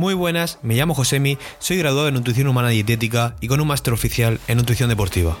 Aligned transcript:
Muy 0.00 0.14
buenas, 0.14 0.58
me 0.62 0.76
llamo 0.76 0.94
Josemi, 0.94 1.36
soy 1.58 1.76
graduado 1.76 2.08
en 2.08 2.14
Nutrición 2.14 2.46
Humana 2.46 2.70
Dietética 2.70 3.36
y 3.42 3.48
con 3.48 3.60
un 3.60 3.68
máster 3.68 3.92
oficial 3.92 4.40
en 4.48 4.56
Nutrición 4.56 4.88
Deportiva. 4.88 5.36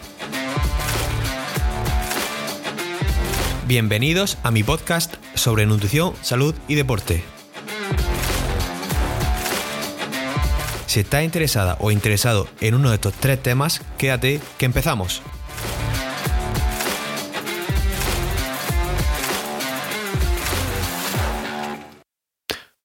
Bienvenidos 3.66 4.36
a 4.42 4.50
mi 4.50 4.62
podcast 4.62 5.14
sobre 5.34 5.64
nutrición, 5.64 6.12
salud 6.20 6.54
y 6.68 6.74
deporte. 6.74 7.24
Si 10.84 11.00
estás 11.00 11.24
interesada 11.24 11.78
o 11.80 11.90
interesado 11.90 12.46
en 12.60 12.74
uno 12.74 12.90
de 12.90 12.96
estos 12.96 13.14
tres 13.14 13.42
temas, 13.42 13.80
quédate 13.96 14.42
que 14.58 14.66
empezamos. 14.66 15.22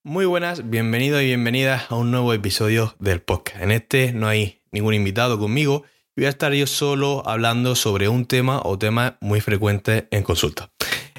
Muy 0.07 0.27
buenas, 0.27 0.69
bienvenidos 0.69 1.23
y 1.23 1.25
bienvenidas 1.25 1.89
a 1.89 1.95
un 1.95 2.11
nuevo 2.11 2.31
episodio 2.31 2.95
del 2.99 3.23
podcast. 3.23 3.59
En 3.59 3.71
este 3.71 4.13
no 4.13 4.27
hay 4.27 4.61
ningún 4.71 4.93
invitado 4.93 5.39
conmigo 5.39 5.83
y 6.15 6.21
voy 6.21 6.27
a 6.27 6.29
estar 6.29 6.53
yo 6.53 6.67
solo 6.67 7.23
hablando 7.25 7.73
sobre 7.73 8.07
un 8.07 8.27
tema 8.27 8.61
o 8.63 8.77
temas 8.77 9.13
muy 9.19 9.41
frecuentes 9.41 10.03
en 10.11 10.21
consulta. 10.21 10.69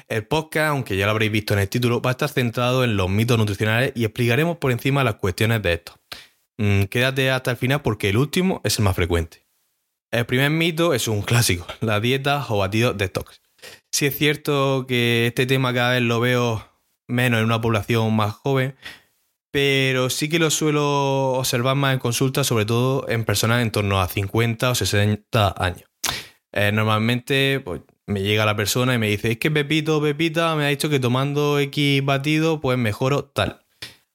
El 0.07 0.25
podcast, 0.25 0.69
aunque 0.69 0.95
ya 0.95 1.03
lo 1.03 1.11
habréis 1.11 1.33
visto 1.33 1.53
en 1.53 1.59
el 1.59 1.67
título, 1.67 2.01
va 2.01 2.11
a 2.11 2.13
estar 2.13 2.29
centrado 2.29 2.85
en 2.85 2.95
los 2.95 3.09
mitos 3.09 3.37
nutricionales 3.37 3.91
y 3.93 4.05
explicaremos 4.05 4.55
por 4.55 4.71
encima 4.71 5.03
las 5.03 5.15
cuestiones 5.15 5.61
de 5.61 5.73
estos. 5.73 5.97
Mm, 6.57 6.83
quédate 6.83 7.29
hasta 7.29 7.51
el 7.51 7.57
final 7.57 7.81
porque 7.81 8.07
el 8.07 8.15
último 8.15 8.61
es 8.63 8.79
el 8.79 8.85
más 8.85 8.95
frecuente. 8.95 9.45
El 10.11 10.25
primer 10.25 10.49
mito 10.49 10.93
es 10.93 11.09
un 11.09 11.23
clásico, 11.23 11.67
la 11.81 11.99
dieta 11.99 12.45
o 12.47 12.59
batido 12.59 12.93
detox. 12.93 13.41
Si 13.91 14.05
es 14.05 14.17
cierto 14.17 14.85
que 14.87 15.27
este 15.27 15.45
tema 15.45 15.73
cada 15.73 15.91
vez 15.91 16.03
lo 16.03 16.21
veo 16.21 16.76
menos 17.07 17.39
en 17.39 17.45
una 17.45 17.61
población 17.61 18.15
más 18.15 18.33
joven, 18.33 18.75
pero 19.51 20.09
sí 20.09 20.29
que 20.29 20.39
lo 20.39 20.49
suelo 20.49 21.33
observar 21.33 21.75
más 21.75 21.93
en 21.93 21.99
consulta, 21.99 22.43
sobre 22.43 22.65
todo 22.65 23.07
en 23.09 23.25
personas 23.25 23.61
en 23.61 23.71
torno 23.71 23.99
a 24.01 24.07
50 24.07 24.71
o 24.71 24.75
60 24.75 25.55
años. 25.57 25.89
Eh, 26.51 26.71
normalmente 26.71 27.61
pues, 27.63 27.81
me 28.05 28.21
llega 28.21 28.45
la 28.45 28.55
persona 28.55 28.93
y 28.93 28.97
me 28.97 29.09
dice, 29.09 29.31
es 29.31 29.37
que 29.37 29.51
Pepito, 29.51 30.01
Pepita 30.01 30.55
me 30.55 30.65
ha 30.65 30.69
dicho 30.69 30.89
que 30.89 30.99
tomando 30.99 31.59
X 31.59 32.03
batido 32.03 32.61
pues 32.61 32.77
mejoro 32.77 33.25
tal. 33.25 33.61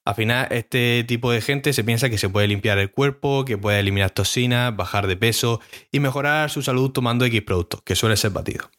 Al 0.05 0.15
final, 0.15 0.47
este 0.51 1.05
tipo 1.07 1.31
de 1.31 1.39
gente 1.39 1.71
se 1.71 1.83
piensa 1.83 2.09
que 2.09 2.17
se 2.17 2.27
puede 2.27 2.47
limpiar 2.47 2.77
el 2.77 2.91
cuerpo, 2.91 3.45
que 3.45 3.57
puede 3.57 3.79
eliminar 3.79 4.11
toxinas, 4.11 4.75
bajar 4.75 5.07
de 5.07 5.15
peso 5.15 5.61
y 5.93 6.01
mejorar 6.01 6.49
su 6.49 6.61
salud 6.61 6.91
tomando 6.91 7.23
X 7.23 7.41
productos, 7.43 7.81
que 7.83 7.95
suele 7.95 8.17
ser 8.17 8.31
batido. 8.31 8.69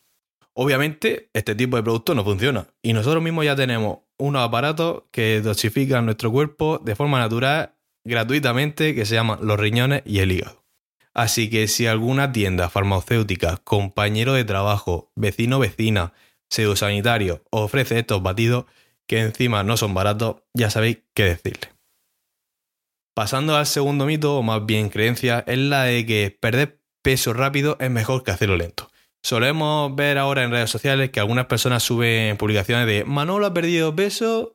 Obviamente, 0.52 1.30
este 1.32 1.54
tipo 1.54 1.76
de 1.76 1.82
producto 1.82 2.14
no 2.14 2.24
funciona 2.24 2.66
y 2.82 2.92
nosotros 2.92 3.22
mismos 3.22 3.46
ya 3.46 3.56
tenemos 3.56 4.00
unos 4.18 4.42
aparatos 4.42 5.04
que 5.10 5.40
dosifican 5.40 6.04
nuestro 6.04 6.30
cuerpo 6.30 6.78
de 6.78 6.94
forma 6.94 7.18
natural, 7.18 7.74
gratuitamente, 8.04 8.94
que 8.94 9.06
se 9.06 9.14
llaman 9.14 9.38
los 9.42 9.58
riñones 9.58 10.02
y 10.04 10.20
el 10.20 10.32
hígado. 10.32 10.64
Así 11.14 11.48
que 11.48 11.68
si 11.68 11.86
alguna 11.86 12.32
tienda 12.32 12.68
farmacéutica, 12.68 13.58
compañero 13.58 14.32
de 14.32 14.44
trabajo, 14.44 15.12
vecino 15.14 15.58
vecina, 15.60 16.12
pseudosanitario 16.50 17.42
ofrece 17.50 18.00
estos 18.00 18.22
batidos, 18.22 18.66
que 19.06 19.20
encima 19.20 19.62
no 19.62 19.76
son 19.76 19.94
baratos, 19.94 20.36
ya 20.54 20.70
sabéis 20.70 20.98
qué 21.14 21.24
decirle. 21.24 21.72
Pasando 23.14 23.56
al 23.56 23.66
segundo 23.66 24.06
mito, 24.06 24.38
o 24.38 24.42
más 24.42 24.66
bien 24.66 24.88
creencia, 24.88 25.44
es 25.46 25.58
la 25.58 25.84
de 25.84 26.04
que 26.04 26.36
perder 26.40 26.80
peso 27.02 27.32
rápido 27.32 27.76
es 27.78 27.90
mejor 27.90 28.24
que 28.24 28.32
hacerlo 28.32 28.56
lento. 28.56 28.90
Solemos 29.24 29.96
ver 29.96 30.18
ahora 30.18 30.44
en 30.44 30.50
redes 30.50 30.68
sociales 30.68 31.08
que 31.08 31.18
algunas 31.18 31.46
personas 31.46 31.82
suben 31.82 32.36
publicaciones 32.36 32.86
de 32.86 33.04
Manolo 33.06 33.46
ha 33.46 33.54
perdido 33.54 33.96
peso 33.96 34.54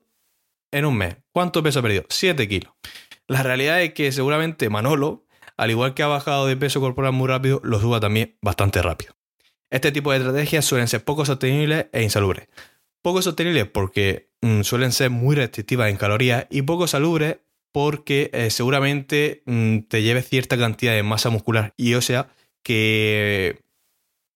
en 0.72 0.86
un 0.86 0.96
mes. 0.96 1.18
¿Cuánto 1.32 1.64
peso 1.64 1.80
ha 1.80 1.82
perdido? 1.82 2.04
7 2.08 2.48
kilos. 2.48 2.72
La 3.28 3.42
realidad 3.42 3.82
es 3.82 3.96
que 3.96 4.12
seguramente 4.12 4.70
Manolo, 4.70 5.26
al 5.58 5.72
igual 5.72 5.96
que 5.96 6.04
ha 6.04 6.08
bajado 6.08 6.46
de 6.46 6.56
peso 6.56 6.82
corporal 6.82 7.14
muy 7.14 7.28
rápido, 7.28 7.60
lo 7.64 7.80
suba 7.80 8.00
también 8.00 8.38
bastante 8.44 8.80
rápido. 8.84 9.16
Este 9.72 9.92
tipo 9.92 10.12
de 10.12 10.20
estrategias 10.20 10.66
suelen 10.66 10.88
ser 10.88 11.04
poco 11.04 11.26
sostenibles 11.26 11.88
e 11.92 12.04
insalubres. 12.04 12.48
Poco 13.02 13.24
sostenibles 13.24 13.66
porque 13.66 14.30
mm, 14.42 14.62
suelen 14.62 14.92
ser 14.92 15.10
muy 15.10 15.36
restrictivas 15.36 15.90
en 15.90 15.98
calorías 15.98 16.46
y 16.52 16.62
poco 16.62 16.86
salubres 16.86 17.38
porque 17.72 18.30
eh, 18.34 18.52
seguramente 18.52 19.42
mm, 19.48 19.80
te 19.88 20.04
lleve 20.04 20.22
cierta 20.22 20.60
cantidad 20.60 20.94
de 20.94 21.02
masa 21.02 21.32
muscular 21.32 21.74
y 21.76 21.96
o 21.96 22.02
sea 22.04 22.28
que 22.62 23.68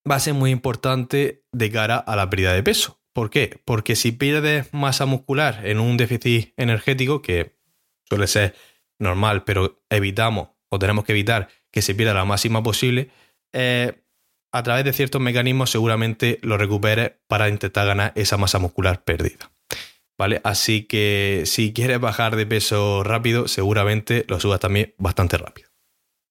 va 0.09 0.15
a 0.15 0.19
ser 0.19 0.33
muy 0.33 0.51
importante 0.51 1.43
de 1.51 1.71
cara 1.71 1.97
a 1.97 2.15
la 2.15 2.29
pérdida 2.29 2.53
de 2.53 2.63
peso. 2.63 2.99
¿Por 3.13 3.29
qué? 3.29 3.61
Porque 3.65 3.95
si 3.95 4.11
pierdes 4.11 4.73
masa 4.73 5.05
muscular 5.05 5.65
en 5.65 5.79
un 5.79 5.97
déficit 5.97 6.53
energético, 6.57 7.21
que 7.21 7.55
suele 8.09 8.27
ser 8.27 8.55
normal, 8.99 9.43
pero 9.43 9.83
evitamos 9.89 10.49
o 10.69 10.79
tenemos 10.79 11.05
que 11.05 11.11
evitar 11.11 11.49
que 11.71 11.81
se 11.81 11.93
pierda 11.93 12.13
la 12.13 12.25
máxima 12.25 12.63
posible, 12.63 13.09
eh, 13.53 13.93
a 14.51 14.63
través 14.63 14.85
de 14.85 14.93
ciertos 14.93 15.21
mecanismos 15.21 15.71
seguramente 15.71 16.39
lo 16.41 16.57
recuperes 16.57 17.13
para 17.27 17.49
intentar 17.49 17.87
ganar 17.87 18.11
esa 18.15 18.37
masa 18.37 18.59
muscular 18.59 19.03
perdida. 19.03 19.51
¿Vale? 20.17 20.41
Así 20.43 20.83
que 20.83 21.43
si 21.45 21.73
quieres 21.73 21.99
bajar 21.99 22.35
de 22.35 22.45
peso 22.45 23.03
rápido, 23.03 23.47
seguramente 23.47 24.25
lo 24.27 24.39
subas 24.39 24.59
también 24.59 24.93
bastante 24.99 25.37
rápido. 25.37 25.72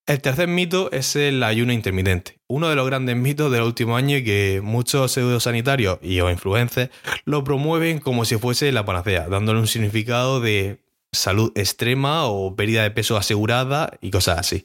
El 0.04 0.20
tercer 0.20 0.48
mito 0.48 0.90
es 0.90 1.14
el 1.14 1.44
ayuno 1.44 1.72
intermitente, 1.72 2.40
uno 2.48 2.68
de 2.68 2.74
los 2.74 2.86
grandes 2.86 3.14
mitos 3.14 3.52
del 3.52 3.62
último 3.62 3.96
año 3.96 4.16
y 4.16 4.24
que 4.24 4.60
muchos 4.60 5.12
pseudosanitarios 5.12 6.00
y 6.02 6.18
o 6.18 6.28
influencers 6.28 6.90
lo 7.24 7.44
promueven 7.44 8.00
como 8.00 8.24
si 8.24 8.36
fuese 8.36 8.72
la 8.72 8.84
panacea, 8.84 9.28
dándole 9.28 9.60
un 9.60 9.68
significado 9.68 10.40
de 10.40 10.80
salud 11.12 11.52
extrema 11.54 12.26
o 12.26 12.56
pérdida 12.56 12.82
de 12.82 12.90
peso 12.90 13.16
asegurada 13.16 13.96
y 14.00 14.10
cosas 14.10 14.40
así. 14.40 14.64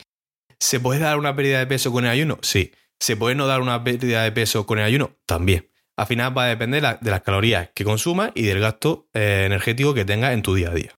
¿Se 0.60 0.80
puede 0.80 1.02
dar 1.02 1.20
una 1.20 1.36
pérdida 1.36 1.60
de 1.60 1.68
peso 1.68 1.92
con 1.92 2.06
el 2.06 2.12
ayuno? 2.12 2.40
Sí. 2.42 2.72
¿Se 3.00 3.16
puede 3.16 3.36
no 3.36 3.46
dar 3.46 3.62
una 3.62 3.84
pérdida 3.84 4.24
de 4.24 4.32
peso 4.32 4.66
con 4.66 4.80
el 4.80 4.86
ayuno? 4.86 5.12
También. 5.28 5.70
Al 5.98 6.08
final 6.08 6.36
va 6.36 6.46
a 6.46 6.48
depender 6.48 6.82
de 7.00 7.12
las 7.12 7.22
calorías 7.22 7.70
que 7.76 7.84
consumas 7.84 8.32
y 8.34 8.42
del 8.44 8.60
gasto 8.60 9.08
eh, 9.14 9.44
energético 9.46 9.94
que 9.94 10.04
tengas 10.04 10.34
en 10.34 10.42
tu 10.42 10.56
día 10.56 10.70
a 10.70 10.74
día. 10.74 10.98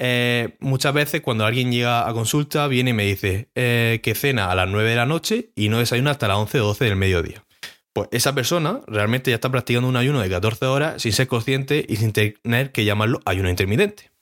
Eh, 0.00 0.56
muchas 0.60 0.94
veces 0.94 1.20
cuando 1.22 1.44
alguien 1.44 1.72
llega 1.72 2.08
a 2.08 2.12
consulta 2.12 2.68
viene 2.68 2.90
y 2.90 2.92
me 2.92 3.04
dice 3.04 3.50
eh, 3.56 3.98
que 4.00 4.14
cena 4.14 4.48
a 4.50 4.54
las 4.54 4.68
9 4.68 4.88
de 4.88 4.96
la 4.96 5.06
noche 5.06 5.50
y 5.56 5.68
no 5.68 5.78
desayuna 5.78 6.12
hasta 6.12 6.28
las 6.28 6.38
11 6.38 6.60
o 6.60 6.66
12 6.66 6.84
del 6.84 6.96
mediodía. 6.96 7.44
Pues 7.92 8.08
esa 8.12 8.32
persona 8.32 8.80
realmente 8.86 9.32
ya 9.32 9.34
está 9.34 9.50
practicando 9.50 9.88
un 9.88 9.96
ayuno 9.96 10.20
de 10.20 10.30
14 10.30 10.66
horas 10.66 11.02
sin 11.02 11.12
ser 11.12 11.26
consciente 11.26 11.84
y 11.88 11.96
sin 11.96 12.12
tener 12.12 12.70
que 12.70 12.84
llamarlo 12.84 13.20
ayuno 13.24 13.50
intermitente. 13.50 14.12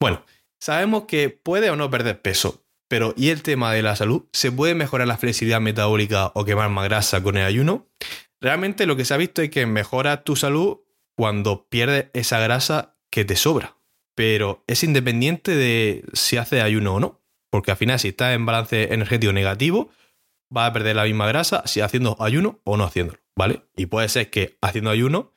Bueno, 0.00 0.24
sabemos 0.58 1.04
que 1.04 1.30
puede 1.30 1.70
o 1.70 1.76
no 1.76 1.88
perder 1.88 2.20
peso, 2.20 2.64
pero 2.88 3.14
¿y 3.16 3.28
el 3.28 3.42
tema 3.42 3.72
de 3.72 3.82
la 3.82 3.94
salud? 3.94 4.24
¿Se 4.32 4.50
puede 4.50 4.74
mejorar 4.74 5.06
la 5.06 5.18
flexibilidad 5.18 5.60
metabólica 5.60 6.32
o 6.34 6.44
quemar 6.44 6.68
más 6.70 6.84
grasa 6.84 7.22
con 7.22 7.36
el 7.36 7.44
ayuno? 7.44 7.86
Realmente 8.40 8.86
lo 8.86 8.96
que 8.96 9.04
se 9.04 9.14
ha 9.14 9.18
visto 9.18 9.40
es 9.40 9.50
que 9.50 9.66
mejora 9.66 10.24
tu 10.24 10.34
salud 10.34 10.78
cuando 11.16 11.68
pierdes 11.68 12.06
esa 12.12 12.40
grasa 12.40 12.96
que 13.08 13.24
te 13.24 13.36
sobra 13.36 13.75
pero 14.16 14.64
es 14.66 14.82
independiente 14.82 15.54
de 15.54 16.04
si 16.14 16.38
hace 16.38 16.62
ayuno 16.62 16.94
o 16.94 17.00
no. 17.00 17.20
Porque 17.50 17.70
al 17.70 17.76
final, 17.76 18.00
si 18.00 18.08
está 18.08 18.34
en 18.34 18.44
balance 18.44 18.92
energético 18.92 19.32
negativo, 19.32 19.90
va 20.54 20.66
a 20.66 20.72
perder 20.72 20.96
la 20.96 21.04
misma 21.04 21.28
grasa 21.28 21.62
si 21.66 21.80
haciendo 21.80 22.16
ayuno 22.18 22.60
o 22.64 22.76
no 22.76 22.84
haciéndolo, 22.84 23.20
¿vale? 23.36 23.62
Y 23.76 23.86
puede 23.86 24.08
ser 24.08 24.30
que 24.30 24.58
haciendo 24.62 24.90
ayuno 24.90 25.32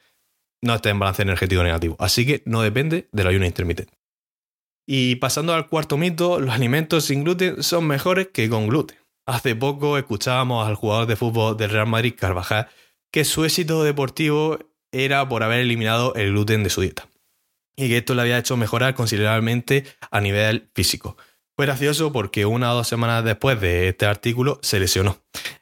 no 0.62 0.76
esté 0.76 0.90
en 0.90 1.00
balance 1.00 1.22
energético 1.22 1.62
negativo. 1.62 1.96
Así 2.00 2.26
que 2.26 2.42
no 2.46 2.62
depende 2.62 3.10
del 3.12 3.28
ayuno 3.28 3.46
intermitente. 3.46 3.94
Y 4.88 5.18
pasando 5.18 5.54
al 5.54 5.68
cuarto 5.68 5.98
mito, 5.98 6.40
los 6.40 6.56
alimentos 6.56 7.06
sin 7.06 7.24
gluten 7.24 7.62
son 7.62 7.86
mejores 7.86 8.30
que 8.30 8.50
con 8.50 8.68
gluten. 8.68 8.98
Hace 9.28 9.56
poco 9.56 9.98
escuchábamos 9.98 10.68
al 10.68 10.76
jugador 10.76 11.06
de 11.06 11.16
fútbol 11.16 11.58
del 11.58 11.70
Real 11.70 11.86
Madrid, 11.86 12.16
Carvajal, 12.18 12.70
que 13.12 13.26
su 13.26 13.46
éxito 13.46 13.84
deportivo 13.84 14.58
era 14.92 15.28
por 15.30 15.44
haber 15.44 15.60
eliminado 15.60 16.16
el 16.16 16.32
gluten 16.32 16.64
de 16.64 16.70
su 16.70 16.82
dieta 16.82 17.09
y 17.80 17.88
que 17.88 17.98
esto 17.98 18.14
le 18.14 18.22
había 18.22 18.38
hecho 18.38 18.58
mejorar 18.58 18.94
considerablemente 18.94 19.86
a 20.12 20.20
nivel 20.20 20.70
físico. 20.76 21.16
Fue 21.56 21.66
gracioso 21.66 22.12
porque 22.12 22.46
una 22.46 22.74
o 22.74 22.76
dos 22.76 22.88
semanas 22.88 23.24
después 23.24 23.60
de 23.62 23.90
este 23.90 24.06
artículo 24.06 24.60
se 24.62 24.80
lesionó. 24.80 25.18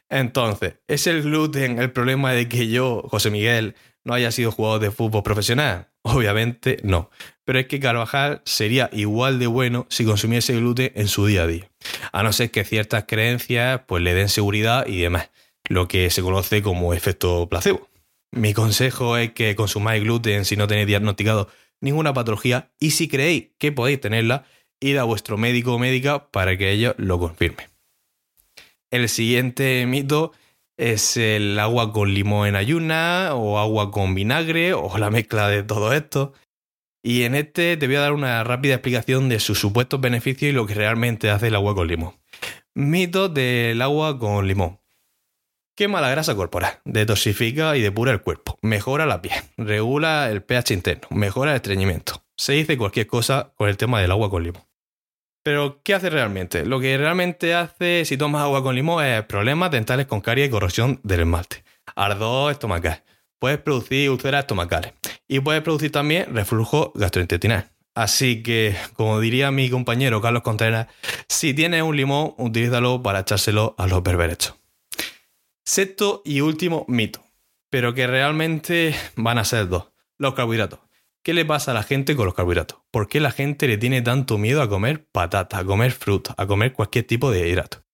Entonces, 0.08 0.74
¿es 0.88 1.06
el 1.06 1.22
gluten 1.22 1.78
el 1.78 1.92
problema 1.92 2.32
de 2.32 2.48
que 2.48 2.68
yo, 2.68 3.02
José 3.08 3.30
Miguel, 3.30 3.76
no 4.04 4.14
haya 4.14 4.32
sido 4.32 4.50
jugador 4.50 4.80
de 4.80 4.90
fútbol 4.90 5.22
profesional? 5.22 5.88
Obviamente 6.02 6.78
no. 6.82 7.10
Pero 7.44 7.60
es 7.60 7.66
que 7.66 7.80
Carvajal 7.80 8.42
sería 8.44 8.90
igual 8.92 9.38
de 9.38 9.46
bueno 9.46 9.86
si 9.90 10.04
consumiese 10.04 10.56
gluten 10.56 10.92
en 10.94 11.08
su 11.08 11.26
día 11.26 11.42
a 11.42 11.46
día. 11.46 11.70
A 12.12 12.22
no 12.22 12.32
ser 12.32 12.50
que 12.50 12.64
ciertas 12.64 13.04
creencias 13.06 13.82
pues, 13.86 14.02
le 14.02 14.14
den 14.14 14.28
seguridad 14.28 14.86
y 14.86 15.00
demás. 15.00 15.30
Lo 15.68 15.86
que 15.86 16.10
se 16.10 16.22
conoce 16.22 16.62
como 16.62 16.94
efecto 16.94 17.48
placebo. 17.48 17.88
Mi 18.32 18.54
consejo 18.54 19.16
es 19.16 19.32
que 19.32 19.54
consumáis 19.56 20.02
gluten 20.02 20.44
si 20.44 20.56
no 20.56 20.66
tenéis 20.66 20.86
diagnosticado 20.86 21.48
ninguna 21.80 22.12
patología 22.12 22.70
y 22.78 22.92
si 22.92 23.08
creéis 23.08 23.50
que 23.58 23.72
podéis 23.72 24.00
tenerla, 24.00 24.44
id 24.80 24.96
a 24.96 25.04
vuestro 25.04 25.36
médico 25.36 25.74
o 25.74 25.78
médica 25.78 26.30
para 26.30 26.56
que 26.56 26.70
ellos 26.70 26.94
lo 26.98 27.18
confirme. 27.18 27.68
El 28.90 29.08
siguiente 29.08 29.84
mito 29.86 30.32
es 30.78 31.16
el 31.16 31.58
agua 31.58 31.92
con 31.92 32.14
limón 32.14 32.48
en 32.48 32.56
ayuna 32.56 33.30
o 33.34 33.58
agua 33.58 33.90
con 33.90 34.14
vinagre 34.14 34.72
o 34.74 34.96
la 34.96 35.10
mezcla 35.10 35.48
de 35.48 35.62
todo 35.62 35.92
esto. 35.92 36.32
Y 37.02 37.22
en 37.22 37.34
este 37.34 37.76
te 37.76 37.86
voy 37.86 37.96
a 37.96 38.00
dar 38.00 38.12
una 38.12 38.42
rápida 38.44 38.74
explicación 38.74 39.28
de 39.28 39.40
sus 39.40 39.58
supuestos 39.58 40.00
beneficios 40.00 40.50
y 40.50 40.52
lo 40.52 40.66
que 40.66 40.74
realmente 40.74 41.30
hace 41.30 41.48
el 41.48 41.54
agua 41.56 41.74
con 41.74 41.88
limón. 41.88 42.14
Mito 42.74 43.28
del 43.28 43.82
agua 43.82 44.18
con 44.18 44.46
limón. 44.46 44.77
Quema 45.78 46.00
la 46.00 46.10
grasa 46.10 46.34
corporal, 46.34 46.80
detoxifica 46.84 47.76
y 47.76 47.80
depura 47.80 48.10
el 48.10 48.20
cuerpo, 48.20 48.58
mejora 48.62 49.06
la 49.06 49.22
piel, 49.22 49.38
regula 49.56 50.28
el 50.28 50.42
pH 50.42 50.74
interno, 50.74 51.06
mejora 51.10 51.52
el 51.52 51.56
estreñimiento. 51.58 52.24
Se 52.36 52.54
dice 52.54 52.76
cualquier 52.76 53.06
cosa 53.06 53.52
con 53.54 53.68
el 53.68 53.76
tema 53.76 54.00
del 54.00 54.10
agua 54.10 54.28
con 54.28 54.42
limón. 54.42 54.64
Pero, 55.44 55.80
¿qué 55.84 55.94
hace 55.94 56.10
realmente? 56.10 56.66
Lo 56.66 56.80
que 56.80 56.98
realmente 56.98 57.54
hace 57.54 58.04
si 58.04 58.16
tomas 58.16 58.42
agua 58.42 58.64
con 58.64 58.74
limón 58.74 59.04
es 59.04 59.22
problemas 59.26 59.70
dentales 59.70 60.06
con 60.06 60.20
caries 60.20 60.48
y 60.48 60.50
corrosión 60.50 60.98
del 61.04 61.20
esmalte, 61.20 61.62
ardor 61.94 62.50
estomacal, 62.50 63.04
puedes 63.38 63.58
producir 63.60 64.10
úlceras 64.10 64.40
estomacales 64.40 64.94
y 65.28 65.38
puedes 65.38 65.62
producir 65.62 65.92
también 65.92 66.34
reflujo 66.34 66.90
gastrointestinal. 66.96 67.70
Así 67.94 68.42
que, 68.42 68.74
como 68.94 69.20
diría 69.20 69.52
mi 69.52 69.70
compañero 69.70 70.20
Carlos 70.20 70.42
Contreras, 70.42 70.88
si 71.28 71.54
tienes 71.54 71.82
un 71.82 71.96
limón, 71.96 72.34
utilízalo 72.36 73.00
para 73.00 73.20
echárselo 73.20 73.76
a 73.78 73.86
los 73.86 74.02
berberechos. 74.02 74.57
Sexto 75.68 76.22
y 76.24 76.40
último 76.40 76.86
mito, 76.88 77.22
pero 77.68 77.92
que 77.92 78.06
realmente 78.06 78.94
van 79.16 79.36
a 79.36 79.44
ser 79.44 79.68
dos. 79.68 79.92
Los 80.16 80.32
carbohidratos. 80.32 80.80
¿Qué 81.22 81.34
le 81.34 81.44
pasa 81.44 81.72
a 81.72 81.74
la 81.74 81.82
gente 81.82 82.16
con 82.16 82.24
los 82.24 82.32
carbohidratos? 82.32 82.78
¿Por 82.90 83.06
qué 83.06 83.20
la 83.20 83.32
gente 83.32 83.68
le 83.68 83.76
tiene 83.76 84.00
tanto 84.00 84.38
miedo 84.38 84.62
a 84.62 84.68
comer 84.70 85.06
patata, 85.12 85.58
a 85.58 85.64
comer 85.66 85.92
fruta, 85.92 86.34
a 86.38 86.46
comer 86.46 86.72
cualquier 86.72 87.06
tipo 87.06 87.30
de 87.30 87.46
hidrato? 87.46 87.84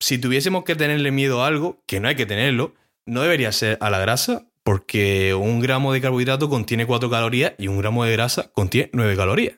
Si 0.00 0.16
tuviésemos 0.16 0.64
que 0.64 0.74
tenerle 0.74 1.10
miedo 1.10 1.44
a 1.44 1.48
algo, 1.48 1.82
que 1.86 2.00
no 2.00 2.08
hay 2.08 2.16
que 2.16 2.24
tenerlo, 2.24 2.74
no 3.04 3.20
debería 3.20 3.52
ser 3.52 3.76
a 3.82 3.90
la 3.90 3.98
grasa, 3.98 4.46
porque 4.64 5.34
un 5.34 5.60
gramo 5.60 5.92
de 5.92 6.00
carbohidrato 6.00 6.48
contiene 6.48 6.86
4 6.86 7.10
calorías 7.10 7.52
y 7.58 7.68
un 7.68 7.76
gramo 7.76 8.06
de 8.06 8.12
grasa 8.12 8.50
contiene 8.52 8.88
9 8.94 9.16
calorías. 9.16 9.56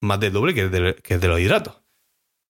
Más 0.00 0.18
del 0.18 0.32
doble 0.32 0.52
que 0.52 0.62
el 0.62 0.70
de, 0.72 1.28
los 1.28 1.38
hidratos. 1.38 1.80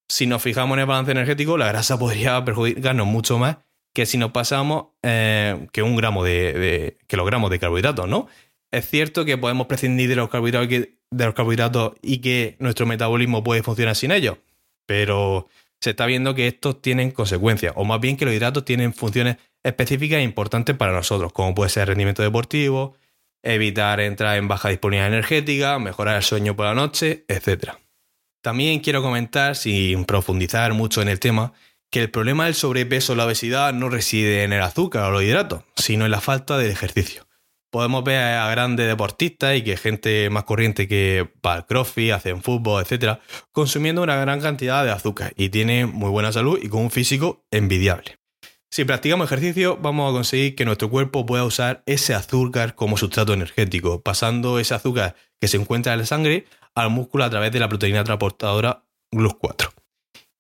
Si 0.09 0.27
nos 0.27 0.41
fijamos 0.41 0.77
en 0.77 0.81
el 0.81 0.87
balance 0.87 1.13
energético, 1.13 1.59
la 1.59 1.67
grasa 1.67 1.99
podría 1.99 2.43
perjudicarnos 2.43 3.07
mucho 3.07 3.39
más 3.39 3.59
que 3.93 4.07
si 4.07 4.19
nos 4.19 4.33
pasamos 4.33 4.87
eh, 5.03 5.67
que 5.73 5.83
un 5.83 5.97
gramo 5.97 6.25
de, 6.25 6.97
los 7.11 7.27
gramos 7.27 7.51
de 7.51 7.59
carbohidratos, 7.59 8.09
¿no? 8.09 8.29
Es 8.71 8.89
cierto 8.89 9.25
que 9.25 9.37
podemos 9.37 9.67
prescindir 9.67 10.09
de 10.09 10.17
los 10.17 10.31
carbohidratos, 10.31 10.69
de 10.69 11.25
los 11.25 11.35
carbohidratos 11.35 11.93
y 12.01 12.19
que 12.19 12.57
nuestro 12.59 12.87
metabolismo 12.87 13.45
puede 13.45 13.63
funcionar 13.63 13.97
sin 13.97 14.13
ellos, 14.13 14.39
pero 14.87 15.49
se 15.81 15.91
está 15.91 16.07
viendo 16.07 16.35
que 16.35 16.47
estos 16.47 16.81
tienen 16.81 17.11
consecuencias, 17.11 17.75
o 17.77 17.85
más 17.85 18.01
bien 18.01 18.17
que 18.17 18.25
los 18.25 18.33
hidratos 18.33 18.65
tienen 18.65 18.95
funciones 18.95 19.37
específicas 19.63 20.19
e 20.19 20.23
importantes 20.23 20.77
para 20.77 20.93
nosotros, 20.93 21.33
como 21.33 21.55
puede 21.55 21.71
ser 21.71 21.89
rendimiento 21.89 22.23
deportivo, 22.23 22.95
evitar 23.43 24.01
entrar 24.01 24.39
en 24.39 24.49
baja 24.49 24.69
disponibilidad 24.69 25.09
energética, 25.09 25.79
mejorar 25.79 26.17
el 26.17 26.23
sueño 26.23 26.57
por 26.57 26.67
la 26.67 26.75
noche, 26.75 27.25
etc. 27.29 27.73
También 28.41 28.81
quiero 28.81 29.03
comentar, 29.03 29.57
sin 29.57 30.05
profundizar 30.05 30.73
mucho 30.73 31.03
en 31.03 31.09
el 31.09 31.21
tema, 31.21 31.53
que 31.93 32.01
el 32.01 32.11
problema 32.11 32.47
del 32.47 32.55
sobrepeso 32.57 33.13
o 33.13 33.17
la 33.17 33.27
obesidad 33.27 33.73
no 33.73 33.89
reside 33.89 34.43
en 34.43 34.53
el 34.53 34.63
azúcar 34.63 35.05
o 35.05 35.11
los 35.13 35.23
hidratos, 35.23 35.63
sino 35.77 36.05
en 36.05 36.11
la 36.11 36.21
falta 36.21 36.59
de 36.59 36.69
ejercicio 36.69 37.25
podemos 37.73 38.05
ver 38.05 38.23
a 38.23 38.51
grandes 38.51 38.87
deportistas 38.87 39.57
y 39.57 39.63
que 39.63 39.79
gente 39.79 40.29
más 40.29 40.45
corriente 40.45 40.87
que 40.87 41.27
para 41.41 41.61
el 41.61 41.65
crossfit, 41.65 42.13
hacen 42.13 42.43
fútbol, 42.43 42.83
etcétera, 42.83 43.21
consumiendo 43.51 44.03
una 44.03 44.15
gran 44.17 44.43
cantidad 44.43 44.85
de 44.85 44.91
azúcar 44.91 45.33
y 45.37 45.49
tienen 45.49 45.91
muy 45.91 46.11
buena 46.11 46.33
salud 46.33 46.59
y 46.63 46.69
con 46.69 46.83
un 46.83 46.91
físico 46.91 47.47
envidiable. 47.51 48.19
Si 48.71 48.85
practicamos 48.85 49.27
ejercicio, 49.27 49.79
vamos 49.81 50.11
a 50.11 50.13
conseguir 50.13 50.55
que 50.55 50.67
nuestro 50.67 50.91
cuerpo 50.91 51.25
pueda 51.25 51.45
usar 51.45 51.83
ese 51.87 52.15
azúcar 52.15 52.75
como 52.75 52.99
sustrato 52.99 53.33
energético, 53.33 54.03
pasando 54.03 54.59
ese 54.59 54.75
azúcar 54.75 55.17
que 55.41 55.49
se 55.49 55.57
encuentra 55.57 55.95
en 55.95 56.01
la 56.01 56.07
sangre 56.07 56.45
al 56.75 56.91
músculo 56.91 57.25
a 57.25 57.31
través 57.31 57.53
de 57.53 57.61
la 57.61 57.69
proteína 57.69 58.05
transportadora 58.05 58.85
GLUS4. 59.13 59.82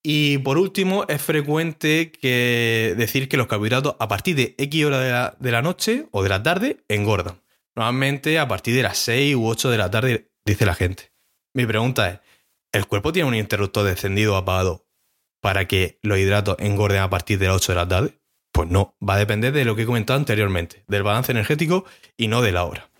Y 0.02 0.38
por 0.38 0.58
último, 0.58 1.04
es 1.08 1.22
frecuente 1.22 2.10
que 2.10 2.94
decir 2.96 3.28
que 3.28 3.36
los 3.36 3.46
carbohidratos 3.46 3.94
a 4.00 4.08
partir 4.08 4.34
de 4.34 4.54
X 4.58 4.84
hora 4.84 5.36
de 5.38 5.52
la, 5.52 5.62
noche 5.62 6.06
o 6.10 6.22
de 6.22 6.28
la 6.28 6.42
tarde 6.42 6.78
engordan. 6.88 7.40
Normalmente 7.76 8.38
a 8.38 8.48
partir 8.48 8.74
de 8.74 8.82
las 8.82 8.98
6 8.98 9.36
u 9.36 9.46
8 9.46 9.70
de 9.70 9.78
la 9.78 9.90
tarde, 9.90 10.30
dice 10.44 10.66
la 10.66 10.74
gente. 10.74 11.12
Mi 11.54 11.66
pregunta 11.66 12.10
es, 12.10 12.20
¿el 12.72 12.86
cuerpo 12.86 13.12
tiene 13.12 13.28
un 13.28 13.34
interruptor 13.36 13.84
descendido 13.84 14.34
o 14.34 14.36
apagado 14.36 14.86
para 15.40 15.68
que 15.68 15.98
los 16.02 16.18
hidratos 16.18 16.56
engorden 16.58 17.00
a 17.00 17.10
partir 17.10 17.38
de 17.38 17.46
las 17.46 17.56
8 17.56 17.72
de 17.72 17.76
la 17.76 17.88
tarde? 17.88 18.18
Pues 18.50 18.68
no, 18.68 18.96
va 19.08 19.14
a 19.14 19.18
depender 19.18 19.52
de 19.52 19.64
lo 19.64 19.76
que 19.76 19.82
he 19.82 19.86
comentado 19.86 20.18
anteriormente, 20.18 20.84
del 20.88 21.04
balance 21.04 21.32
energético 21.32 21.84
y 22.16 22.26
no 22.26 22.42
de 22.42 22.52
la 22.52 22.64
hora. 22.64 22.91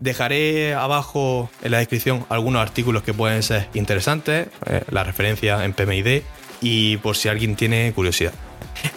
Dejaré 0.00 0.74
abajo 0.74 1.50
en 1.62 1.72
la 1.72 1.78
descripción 1.78 2.24
algunos 2.30 2.62
artículos 2.62 3.02
que 3.02 3.12
pueden 3.12 3.42
ser 3.42 3.68
interesantes, 3.74 4.48
eh, 4.66 4.82
la 4.90 5.04
referencia 5.04 5.64
en 5.64 5.74
PMID 5.74 6.22
y 6.62 6.96
por 6.98 7.16
si 7.16 7.28
alguien 7.28 7.54
tiene 7.54 7.92
curiosidad. 7.92 8.32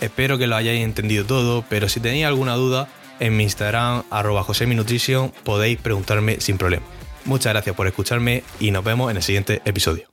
Espero 0.02 0.38
que 0.38 0.48
lo 0.48 0.56
hayáis 0.56 0.84
entendido 0.84 1.26
todo, 1.26 1.66
pero 1.70 1.90
si 1.90 2.00
tenéis 2.00 2.26
alguna 2.26 2.56
duda, 2.56 2.88
en 3.20 3.38
mi 3.38 3.44
Instagram, 3.44 4.04
arroba 4.10 4.46
Nutrition, 4.68 5.32
podéis 5.44 5.80
preguntarme 5.80 6.40
sin 6.40 6.58
problema. 6.58 6.86
Muchas 7.26 7.54
gracias 7.54 7.76
por 7.76 7.88
escucharme 7.88 8.44
y 8.60 8.72
nos 8.72 8.84
vemos 8.84 9.12
en 9.12 9.18
el 9.18 9.24
siguiente 9.24 9.62
episodio. 9.66 10.13